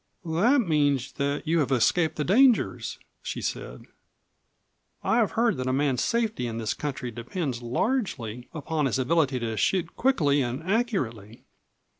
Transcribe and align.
"That 0.25 0.61
means 0.61 1.11
that 1.17 1.43
you 1.45 1.59
have 1.59 1.71
escaped 1.71 2.15
the 2.15 2.23
dangers," 2.23 2.97
she 3.21 3.39
said. 3.39 3.85
"I 5.03 5.17
have 5.17 5.33
heard 5.33 5.57
that 5.57 5.67
a 5.67 5.73
man's 5.73 6.03
safety 6.03 6.47
in 6.47 6.57
this 6.57 6.73
country 6.73 7.11
depends 7.11 7.61
largely 7.61 8.49
upon 8.51 8.87
his 8.87 8.97
ability 8.97 9.37
to 9.41 9.55
shoot 9.57 9.95
quickly 9.95 10.41
and 10.41 10.63
accurately. 10.63 11.43